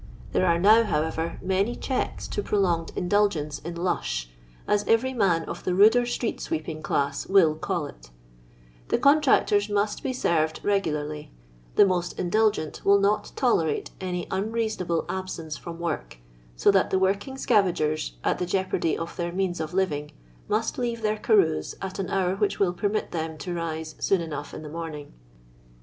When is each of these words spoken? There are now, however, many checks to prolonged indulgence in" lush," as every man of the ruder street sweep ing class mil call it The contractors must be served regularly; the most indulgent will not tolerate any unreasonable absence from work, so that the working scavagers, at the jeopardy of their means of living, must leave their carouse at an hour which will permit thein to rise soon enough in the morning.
There 0.31 0.47
are 0.47 0.57
now, 0.57 0.83
however, 0.83 1.37
many 1.43 1.75
checks 1.75 2.27
to 2.29 2.41
prolonged 2.41 2.91
indulgence 2.95 3.59
in" 3.59 3.75
lush," 3.75 4.31
as 4.67 4.83
every 4.87 5.13
man 5.13 5.43
of 5.43 5.63
the 5.63 5.75
ruder 5.75 6.07
street 6.07 6.41
sweep 6.41 6.67
ing 6.67 6.81
class 6.81 7.29
mil 7.29 7.53
call 7.53 7.85
it 7.85 8.09
The 8.87 8.97
contractors 8.97 9.69
must 9.69 10.01
be 10.01 10.11
served 10.11 10.59
regularly; 10.65 11.31
the 11.75 11.85
most 11.85 12.17
indulgent 12.17 12.81
will 12.83 12.97
not 12.99 13.31
tolerate 13.35 13.91
any 14.01 14.25
unreasonable 14.31 15.05
absence 15.07 15.55
from 15.55 15.77
work, 15.77 16.17
so 16.55 16.71
that 16.71 16.89
the 16.89 16.97
working 16.97 17.35
scavagers, 17.35 18.13
at 18.23 18.39
the 18.39 18.47
jeopardy 18.47 18.97
of 18.97 19.15
their 19.17 19.31
means 19.31 19.59
of 19.59 19.71
living, 19.71 20.13
must 20.47 20.79
leave 20.79 21.03
their 21.03 21.17
carouse 21.17 21.75
at 21.79 21.99
an 21.99 22.09
hour 22.09 22.35
which 22.35 22.57
will 22.59 22.73
permit 22.73 23.11
thein 23.11 23.37
to 23.37 23.53
rise 23.53 23.93
soon 23.99 24.21
enough 24.21 24.51
in 24.51 24.63
the 24.63 24.67
morning. 24.69 25.13